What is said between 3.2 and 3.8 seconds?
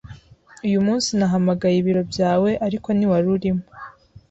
urimo.